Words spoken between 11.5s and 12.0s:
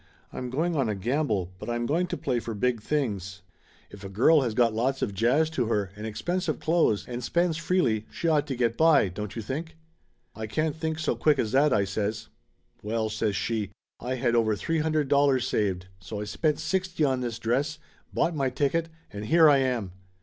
that!" I